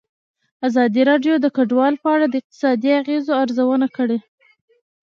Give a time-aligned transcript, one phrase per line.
[0.67, 4.19] ازادي راډیو د کډوال په اړه د اقتصادي اغېزو ارزونه کړې.